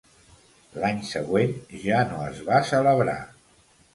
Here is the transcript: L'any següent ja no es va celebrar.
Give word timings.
L'any 0.83 1.01
següent 1.09 1.53
ja 1.83 2.01
no 2.13 2.23
es 2.31 2.41
va 2.47 2.61
celebrar. 2.73 3.19